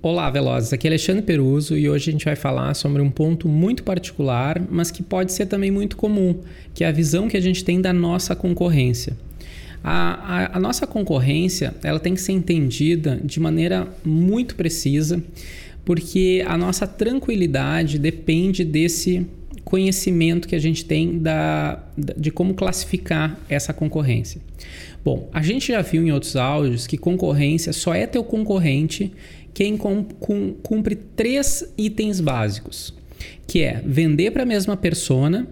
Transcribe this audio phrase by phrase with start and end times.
[0.00, 0.72] Olá, Velozes.
[0.72, 4.64] Aqui é Alexandre Peruso e hoje a gente vai falar sobre um ponto muito particular,
[4.70, 6.38] mas que pode ser também muito comum,
[6.72, 9.16] que é a visão que a gente tem da nossa concorrência.
[9.82, 15.20] A, a, a nossa concorrência ela tem que ser entendida de maneira muito precisa,
[15.84, 19.26] porque a nossa tranquilidade depende desse
[19.68, 24.40] conhecimento que a gente tem da, de como classificar essa concorrência.
[25.04, 29.12] Bom, a gente já viu em outros áudios que concorrência só é teu concorrente
[29.52, 32.94] quem cumpre três itens básicos,
[33.46, 35.46] que é vender para a mesma persona,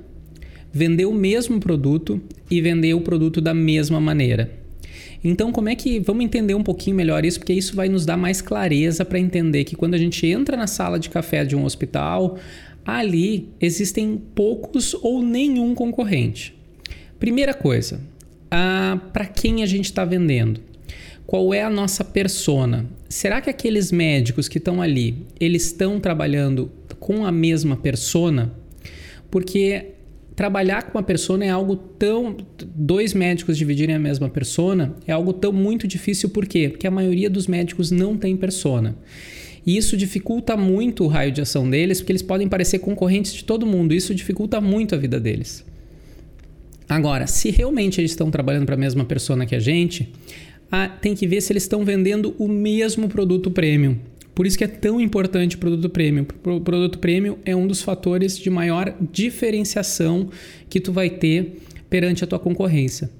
[0.72, 2.18] vender o mesmo produto
[2.50, 4.50] e vender o produto da mesma maneira.
[5.24, 8.16] Então, como é que vamos entender um pouquinho melhor isso, porque isso vai nos dar
[8.16, 11.64] mais clareza para entender que quando a gente entra na sala de café de um
[11.64, 12.38] hospital,
[12.84, 16.54] ali existem poucos ou nenhum concorrente.
[17.18, 18.00] Primeira coisa,
[19.12, 20.60] para quem a gente está vendendo?
[21.26, 22.86] Qual é a nossa persona?
[23.08, 28.54] Será que aqueles médicos que estão ali, eles estão trabalhando com a mesma persona?
[29.28, 29.94] Porque
[30.36, 32.36] trabalhar com uma persona é algo tão
[32.74, 36.68] dois médicos dividirem a mesma persona é algo tão muito difícil por quê?
[36.68, 38.94] Porque a maioria dos médicos não tem persona.
[39.66, 43.44] E isso dificulta muito o raio de ação deles, porque eles podem parecer concorrentes de
[43.44, 43.92] todo mundo.
[43.92, 45.64] Isso dificulta muito a vida deles.
[46.88, 50.12] Agora, se realmente eles estão trabalhando para a mesma persona que a gente,
[50.70, 53.96] ah, tem que ver se eles estão vendendo o mesmo produto premium.
[54.36, 56.26] Por isso que é tão importante o produto premium.
[56.44, 60.28] O produto premium é um dos fatores de maior diferenciação
[60.68, 61.56] que tu vai ter
[61.88, 63.10] perante a tua concorrência.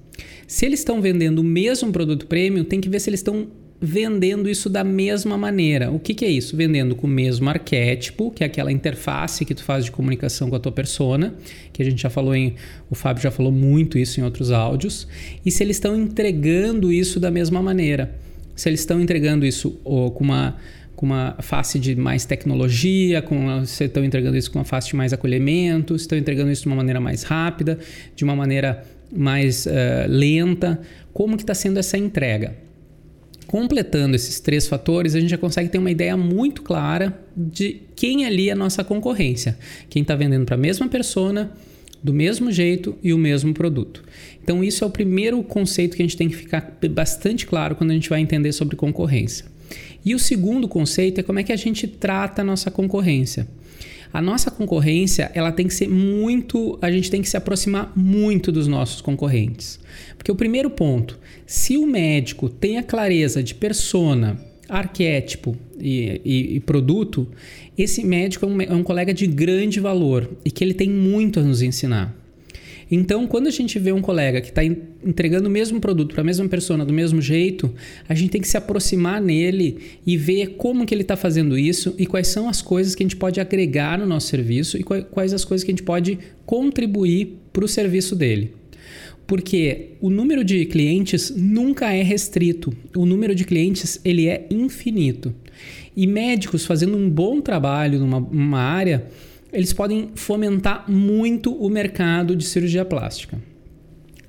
[0.47, 3.49] Se eles estão vendendo o mesmo produto premium, tem que ver se eles estão
[3.81, 5.91] vendendo isso da mesma maneira.
[5.91, 6.55] O que, que, é isso?
[6.55, 10.57] Vendendo com o mesmo arquétipo, que é aquela interface que tu faz de comunicação com
[10.57, 11.35] a tua persona,
[11.73, 12.57] que a gente já falou em.
[12.91, 15.09] O Fábio já falou muito isso em outros áudios.
[15.47, 18.15] E se eles estão entregando isso da mesma maneira.
[18.55, 20.57] Se eles estão entregando isso com uma
[20.97, 24.97] com uma face de mais tecnologia, com se estão entregando isso com uma face de
[24.97, 27.79] mais acolhimento, estão entregando isso de uma maneira mais rápida,
[28.15, 28.83] de uma maneira
[29.15, 29.71] mais uh,
[30.09, 30.81] lenta,
[31.13, 32.67] como que está sendo essa entrega?
[33.47, 38.27] completando esses três fatores, a gente já consegue ter uma ideia muito clara de quem
[38.27, 39.57] ali é a nossa concorrência.
[39.89, 41.53] Quem está vendendo para a mesma persona,
[42.03, 44.03] do mesmo jeito e o mesmo produto.
[44.43, 47.91] Então, isso é o primeiro conceito que a gente tem que ficar bastante claro quando
[47.91, 49.47] a gente vai entender sobre concorrência.
[50.05, 53.47] E o segundo conceito é como é que a gente trata a nossa concorrência.
[54.13, 58.53] A nossa concorrência, ela tem que ser muito, a gente tem que se aproximar muito
[58.53, 59.79] dos nossos concorrentes.
[60.17, 66.57] Porque o primeiro ponto, se o médico tem a clareza de persona, arquétipo e, e,
[66.57, 67.29] e produto,
[67.77, 71.41] esse médico é um, é um colega de grande valor e que ele tem muito
[71.41, 72.17] a nos ensinar.
[72.91, 76.25] Então, quando a gente vê um colega que está entregando o mesmo produto para a
[76.25, 77.73] mesma pessoa do mesmo jeito,
[78.09, 81.95] a gente tem que se aproximar nele e ver como que ele está fazendo isso
[81.99, 85.33] e quais são as coisas que a gente pode agregar no nosso serviço e quais
[85.33, 88.53] as coisas que a gente pode contribuir para o serviço dele.
[89.27, 92.73] Porque o número de clientes nunca é restrito.
[92.95, 95.35] O número de clientes ele é infinito.
[95.97, 99.07] E médicos fazendo um bom trabalho numa, numa área
[99.57, 103.41] eles podem fomentar muito o mercado de cirurgia plástica.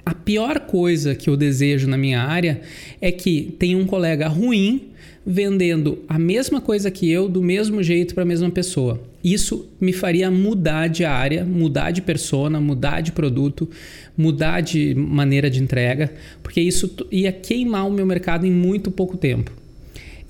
[0.06, 2.62] A pior coisa que eu desejo na minha área
[3.02, 4.92] é que tenha um colega ruim
[5.26, 9.02] vendendo a mesma coisa que eu do mesmo jeito para a mesma pessoa.
[9.22, 13.70] Isso me faria mudar de área, mudar de persona, mudar de produto,
[14.18, 16.10] mudar de maneira de entrega,
[16.42, 19.52] porque isso ia queimar o meu mercado em muito pouco tempo.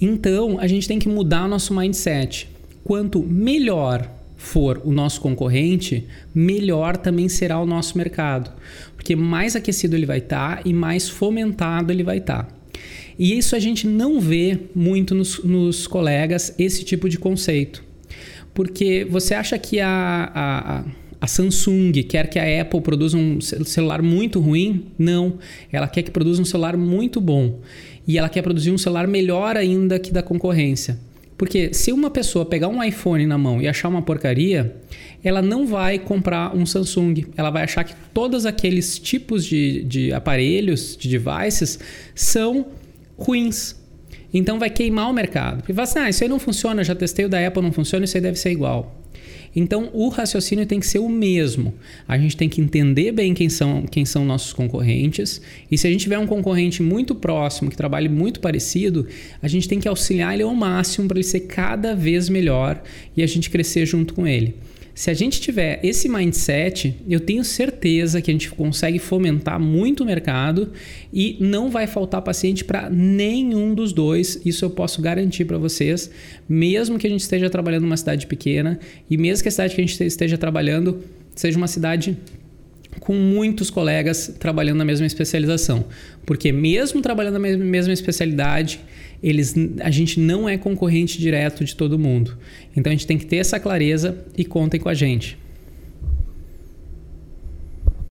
[0.02, 2.50] Então, a gente tem que mudar o nosso mindset.
[2.84, 8.52] Quanto melhor for o nosso concorrente, melhor também será o nosso mercado,
[8.96, 12.44] porque mais aquecido ele vai estar tá e mais fomentado ele vai estar.
[12.44, 12.58] Tá.
[13.18, 17.84] E isso a gente não vê muito nos, nos, colegas esse tipo de conceito,
[18.54, 20.84] porque você acha que a, a,
[21.20, 24.86] a Samsung quer que a Apple produza um celular muito ruim?
[25.00, 25.40] Não,
[25.72, 27.60] ela quer que produza um celular muito bom
[28.08, 31.00] e ela quer produzir um celular melhor ainda que da concorrência.
[31.38, 34.76] Porque se uma pessoa pegar um iPhone na mão e achar uma porcaria,
[35.24, 37.26] ela não vai comprar um Samsung.
[37.38, 41.80] Ela vai achar que todos aqueles tipos de, de aparelhos, de devices,
[42.16, 42.66] são
[43.16, 43.76] ruins.
[44.34, 45.58] Então vai queimar o mercado.
[45.58, 48.06] Porque vai assim, ah, isso aí não funciona, já testei o da Apple, não funciona,
[48.06, 48.96] isso aí deve ser igual.
[49.56, 51.74] Então, o raciocínio tem que ser o mesmo.
[52.08, 55.42] A gente tem que entender bem quem são, quem são nossos concorrentes.
[55.70, 59.08] E se a gente tiver um concorrente muito próximo, que trabalhe muito parecido,
[59.42, 62.82] a gente tem que auxiliar ele ao máximo para ele ser cada vez melhor
[63.16, 64.56] e a gente crescer junto com ele.
[64.98, 70.02] Se a gente tiver esse mindset, eu tenho certeza que a gente consegue fomentar muito
[70.02, 70.72] o mercado
[71.14, 74.42] e não vai faltar paciente para nenhum dos dois.
[74.44, 76.10] Isso eu posso garantir para vocês,
[76.50, 79.82] mesmo que a gente esteja trabalhando numa cidade pequena e mesmo que a cidade que
[79.82, 81.04] a gente esteja trabalhando
[81.36, 82.18] seja uma cidade
[83.00, 85.86] com muitos colegas trabalhando na mesma especialização.
[86.26, 88.80] Porque mesmo trabalhando na mesma especialidade,
[89.22, 92.38] eles, a gente não é concorrente direto de todo mundo.
[92.76, 95.38] Então a gente tem que ter essa clareza e contem com a gente.